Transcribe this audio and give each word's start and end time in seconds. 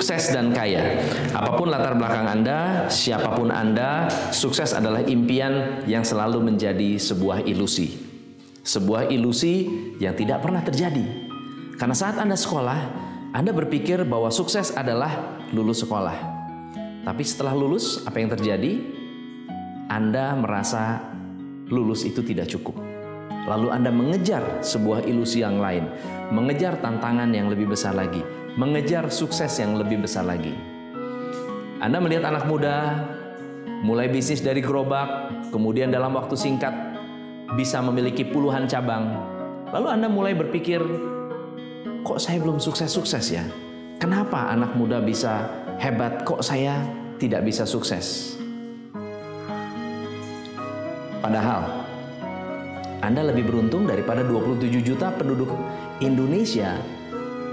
sukses 0.00 0.32
dan 0.32 0.56
kaya. 0.56 0.96
Apa 1.36 1.60
pun 1.60 1.68
latar 1.68 1.92
belakang 1.92 2.24
Anda, 2.24 2.88
siapa 2.88 3.36
pun 3.36 3.52
Anda, 3.52 4.08
sukses 4.32 4.72
adalah 4.72 5.04
impian 5.04 5.84
yang 5.84 6.08
selalu 6.08 6.40
menjadi 6.40 6.96
sebuah 6.96 7.44
ilusi. 7.44 8.00
Sebuah 8.64 9.12
ilusi 9.12 9.68
yang 10.00 10.16
tidak 10.16 10.40
pernah 10.40 10.64
terjadi. 10.64 11.04
Karena 11.76 11.92
saat 11.92 12.16
Anda 12.16 12.32
sekolah, 12.32 12.80
Anda 13.36 13.52
berpikir 13.52 14.08
bahwa 14.08 14.32
sukses 14.32 14.72
adalah 14.72 15.36
lulus 15.52 15.84
sekolah. 15.84 16.16
Tapi 17.04 17.20
setelah 17.20 17.52
lulus, 17.52 18.00
apa 18.08 18.24
yang 18.24 18.32
terjadi? 18.32 18.80
Anda 19.92 20.32
merasa 20.32 21.12
lulus 21.68 22.08
itu 22.08 22.24
tidak 22.24 22.48
cukup. 22.48 22.80
Lalu 23.44 23.68
Anda 23.68 23.92
mengejar 23.92 24.64
sebuah 24.64 25.04
ilusi 25.04 25.44
yang 25.44 25.60
lain, 25.60 25.92
mengejar 26.32 26.80
tantangan 26.80 27.28
yang 27.36 27.52
lebih 27.52 27.68
besar 27.76 27.92
lagi, 27.92 28.24
mengejar 28.58 29.06
sukses 29.12 29.50
yang 29.60 29.78
lebih 29.78 30.02
besar 30.02 30.26
lagi. 30.26 30.54
Anda 31.78 32.02
melihat 32.02 32.28
anak 32.28 32.44
muda 32.50 33.06
mulai 33.86 34.10
bisnis 34.10 34.42
dari 34.42 34.60
gerobak, 34.60 35.30
kemudian 35.54 35.88
dalam 35.88 36.12
waktu 36.12 36.34
singkat 36.36 36.72
bisa 37.54 37.80
memiliki 37.80 38.26
puluhan 38.26 38.66
cabang. 38.66 39.16
Lalu 39.70 39.86
Anda 39.86 40.08
mulai 40.10 40.34
berpikir, 40.34 40.82
kok 42.02 42.18
saya 42.18 42.42
belum 42.42 42.58
sukses-sukses 42.58 43.24
ya? 43.30 43.44
Kenapa 44.00 44.50
anak 44.50 44.74
muda 44.74 44.98
bisa 44.98 45.46
hebat, 45.78 46.26
kok 46.26 46.42
saya 46.42 46.82
tidak 47.20 47.46
bisa 47.46 47.62
sukses? 47.68 48.36
Padahal 51.20 51.84
Anda 53.00 53.28
lebih 53.28 53.48
beruntung 53.48 53.84
daripada 53.88 54.24
27 54.24 54.80
juta 54.84 55.12
penduduk 55.14 55.52
Indonesia 56.00 56.80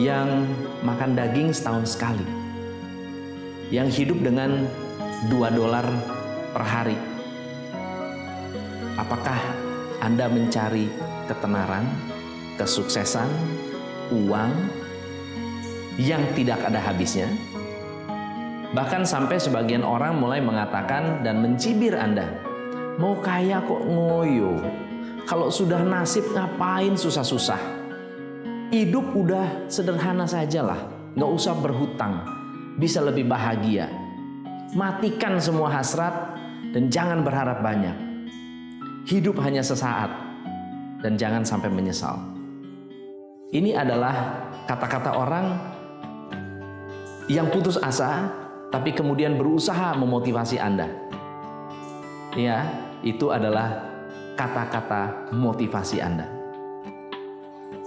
yang 0.00 0.48
makan 0.80 1.12
daging 1.12 1.52
setahun 1.52 1.96
sekali, 1.96 2.24
yang 3.68 3.92
hidup 3.92 4.24
dengan 4.24 4.64
2 5.28 5.52
dolar 5.52 5.84
per 6.56 6.64
hari. 6.64 6.98
Apakah 8.96 9.36
Anda 10.00 10.28
mencari 10.32 10.88
ketenaran, 11.28 11.84
kesuksesan, 12.56 13.28
uang 14.12 14.52
yang 16.00 16.24
tidak 16.32 16.64
ada 16.64 16.80
habisnya? 16.80 17.28
Bahkan 18.72 19.04
sampai 19.04 19.36
sebagian 19.36 19.84
orang 19.84 20.16
mulai 20.16 20.40
mengatakan 20.40 21.20
dan 21.20 21.44
mencibir 21.44 21.92
Anda, 21.92 22.32
mau 22.96 23.20
kaya 23.20 23.60
kok 23.60 23.84
ngoyo, 23.84 24.56
kalau 25.28 25.52
sudah 25.52 25.84
nasib 25.84 26.24
ngapain 26.32 26.96
susah-susah? 26.96 27.81
Hidup 28.72 29.12
udah 29.12 29.68
sederhana 29.68 30.24
sajalah, 30.24 31.12
nggak 31.12 31.28
usah 31.36 31.52
berhutang, 31.60 32.24
bisa 32.80 33.04
lebih 33.04 33.28
bahagia. 33.28 33.84
Matikan 34.72 35.36
semua 35.36 35.68
hasrat 35.68 36.40
dan 36.72 36.88
jangan 36.88 37.20
berharap 37.20 37.60
banyak. 37.60 37.92
Hidup 39.04 39.36
hanya 39.44 39.60
sesaat 39.60 40.08
dan 41.04 41.20
jangan 41.20 41.44
sampai 41.44 41.68
menyesal. 41.68 42.16
Ini 43.52 43.76
adalah 43.76 44.40
kata-kata 44.64 45.20
orang 45.20 45.52
yang 47.28 47.52
putus 47.52 47.76
asa 47.76 48.32
tapi 48.72 48.96
kemudian 48.96 49.36
berusaha 49.36 49.92
memotivasi 50.00 50.56
Anda. 50.56 50.88
Ya, 52.32 52.72
itu 53.04 53.28
adalah 53.28 53.84
kata-kata 54.32 55.28
motivasi 55.28 56.00
Anda. 56.00 56.41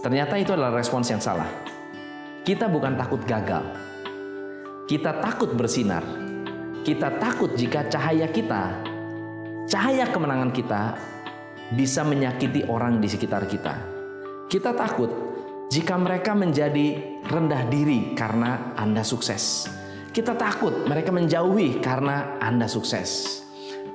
Ternyata 0.06 0.38
itu 0.38 0.54
adalah 0.54 0.70
respons 0.70 1.10
yang 1.10 1.18
salah. 1.18 1.50
Kita 2.46 2.70
bukan 2.70 2.94
takut 2.94 3.26
gagal. 3.26 3.66
Kita 4.86 5.18
takut 5.18 5.50
bersinar. 5.58 6.06
Kita 6.86 7.18
takut 7.18 7.58
jika 7.58 7.90
cahaya 7.90 8.30
kita, 8.30 8.86
cahaya 9.66 10.06
kemenangan 10.06 10.54
kita 10.54 10.94
bisa 11.74 12.06
menyakiti 12.06 12.70
orang 12.70 13.02
di 13.02 13.10
sekitar 13.10 13.50
kita. 13.50 13.82
Kita 14.46 14.78
takut 14.78 15.10
jika 15.74 15.98
mereka 15.98 16.38
menjadi 16.38 17.18
rendah 17.26 17.66
diri 17.66 18.14
karena 18.14 18.78
Anda 18.78 19.02
sukses. 19.02 19.66
Kita 20.14 20.38
takut 20.38 20.86
mereka 20.86 21.10
menjauhi 21.10 21.82
karena 21.82 22.38
Anda 22.38 22.70
sukses. 22.70 23.42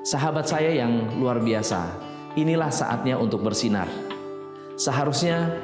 Sahabat 0.03 0.51
saya 0.51 0.75
yang 0.75 1.23
luar 1.23 1.39
biasa, 1.39 1.87
inilah 2.35 2.75
saatnya 2.75 3.15
untuk 3.15 3.47
bersinar. 3.47 3.87
Seharusnya 4.75 5.55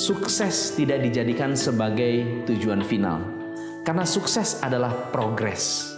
sukses 0.00 0.72
tidak 0.80 1.04
dijadikan 1.04 1.52
sebagai 1.52 2.40
tujuan 2.48 2.80
final. 2.80 3.20
Karena 3.84 4.08
sukses 4.08 4.56
adalah 4.64 5.12
progres. 5.12 5.92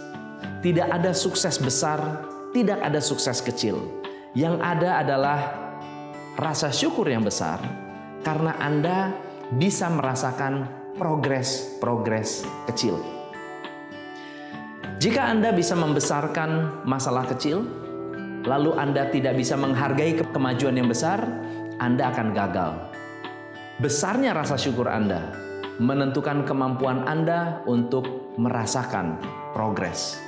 Tidak 0.59 0.91
ada 0.91 1.15
sukses 1.15 1.55
besar, 1.55 2.27
tidak 2.51 2.83
ada 2.83 2.99
sukses 2.99 3.39
kecil. 3.39 4.03
Yang 4.35 4.59
ada 4.59 4.99
adalah 4.99 5.39
rasa 6.35 6.67
syukur 6.67 7.07
yang 7.07 7.23
besar 7.23 7.63
karena 8.27 8.59
Anda 8.59 9.15
bisa 9.55 9.87
merasakan 9.87 10.67
progres-progres 10.99 12.43
kecil. 12.67 12.99
Jika 14.99 15.31
Anda 15.31 15.55
bisa 15.55 15.79
membesarkan 15.79 16.83
masalah 16.87 17.27
kecil, 17.31 17.63
lalu 18.43 18.71
Anda 18.75 19.07
tidak 19.11 19.35
bisa 19.39 19.55
menghargai 19.55 20.19
kemajuan 20.31 20.75
yang 20.75 20.87
besar, 20.91 21.23
Anda 21.79 22.11
akan 22.11 22.27
gagal. 22.31 22.92
Besarnya 23.81 24.37
rasa 24.37 24.53
syukur 24.53 24.85
Anda 24.85 25.33
menentukan 25.81 26.45
kemampuan 26.45 27.09
Anda 27.09 27.65
untuk 27.65 28.37
merasakan 28.37 29.17
progres. 29.49 30.21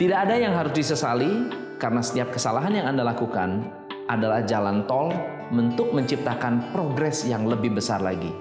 Tidak 0.00 0.16
ada 0.16 0.40
yang 0.40 0.56
harus 0.56 0.72
disesali 0.72 1.52
karena 1.76 2.00
setiap 2.00 2.32
kesalahan 2.32 2.80
yang 2.80 2.86
Anda 2.88 3.04
lakukan 3.04 3.68
adalah 4.08 4.40
jalan 4.48 4.88
tol 4.88 5.12
untuk 5.52 5.92
menciptakan 5.92 6.72
progres 6.72 7.28
yang 7.28 7.44
lebih 7.44 7.76
besar 7.76 8.00
lagi. 8.00 8.32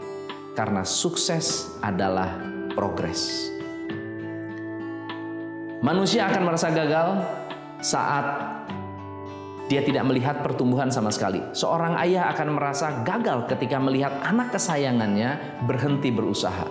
Karena 0.55 0.87
sukses 0.87 1.75
adalah 1.83 2.39
progres. 2.71 3.51
Manusia 5.83 6.31
akan 6.31 6.47
merasa 6.47 6.71
gagal 6.71 7.19
saat 7.83 8.27
dia 9.69 9.85
tidak 9.85 10.01
melihat 10.09 10.41
pertumbuhan 10.41 10.89
sama 10.89 11.13
sekali. 11.13 11.37
Seorang 11.53 11.93
ayah 12.01 12.33
akan 12.33 12.57
merasa 12.57 13.05
gagal 13.05 13.45
ketika 13.53 13.77
melihat 13.77 14.17
anak 14.25 14.49
kesayangannya 14.49 15.61
berhenti 15.69 16.09
berusaha. 16.09 16.65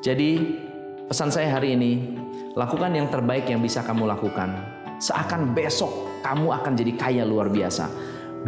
Jadi, 0.00 0.56
pesan 1.04 1.28
saya 1.28 1.52
hari 1.52 1.76
ini, 1.76 2.16
lakukan 2.56 2.96
yang 2.96 3.12
terbaik 3.12 3.44
yang 3.52 3.60
bisa 3.60 3.84
kamu 3.84 4.08
lakukan. 4.08 4.56
Seakan 4.96 5.52
besok 5.52 6.24
kamu 6.24 6.48
akan 6.56 6.72
jadi 6.72 6.92
kaya 6.96 7.22
luar 7.28 7.52
biasa. 7.52 7.92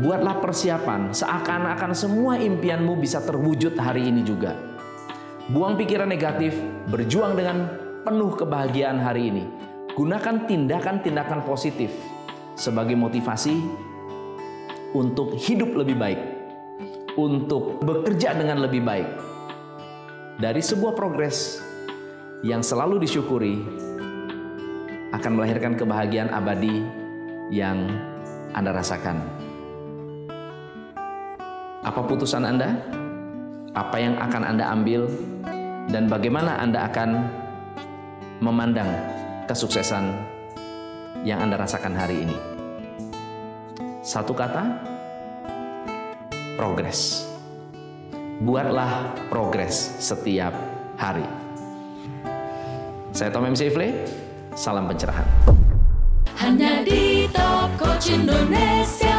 Buatlah 0.00 0.40
persiapan 0.40 1.12
seakan-akan 1.12 1.92
semua 1.92 2.40
impianmu 2.40 2.96
bisa 2.96 3.20
terwujud 3.20 3.76
hari 3.76 4.08
ini 4.08 4.24
juga. 4.24 4.56
Buang 5.52 5.76
pikiran 5.76 6.08
negatif, 6.08 6.56
berjuang 6.88 7.36
dengan 7.36 7.68
penuh 8.08 8.32
kebahagiaan 8.32 8.96
hari 8.96 9.28
ini. 9.28 9.44
Gunakan 9.92 10.48
tindakan-tindakan 10.48 11.44
positif 11.44 11.92
sebagai 12.58 12.98
motivasi 12.98 13.62
untuk 14.92 15.38
hidup 15.38 15.78
lebih 15.78 15.94
baik, 15.94 16.20
untuk 17.14 17.78
bekerja 17.86 18.34
dengan 18.34 18.66
lebih 18.66 18.82
baik. 18.82 19.08
Dari 20.42 20.62
sebuah 20.62 20.98
progres 20.98 21.62
yang 22.42 22.62
selalu 22.62 23.02
disyukuri 23.02 23.58
akan 25.14 25.32
melahirkan 25.34 25.74
kebahagiaan 25.74 26.30
abadi 26.34 26.82
yang 27.50 27.90
Anda 28.54 28.74
rasakan. 28.74 29.18
Apa 31.82 32.00
putusan 32.04 32.44
Anda? 32.44 32.74
Apa 33.74 33.96
yang 34.02 34.18
akan 34.18 34.42
Anda 34.44 34.64
ambil? 34.74 35.06
Dan 35.88 36.10
bagaimana 36.10 36.60
Anda 36.60 36.84
akan 36.90 37.10
memandang 38.44 38.90
kesuksesan 39.48 40.12
yang 41.24 41.40
Anda 41.40 41.56
rasakan 41.56 41.96
hari 41.96 42.28
ini? 42.28 42.57
Satu 44.08 44.32
kata, 44.32 44.64
progres. 46.56 47.28
Buatlah 48.40 49.12
progres 49.28 50.00
setiap 50.00 50.56
hari. 50.96 51.28
Saya 53.12 53.28
Tom 53.28 53.52
MC 53.52 53.68
Ifle, 53.68 54.08
salam 54.56 54.88
pencerahan. 54.88 55.28
Hanya 56.40 56.80
di 56.88 57.28
Top 57.36 57.76
Indonesia. 58.08 59.17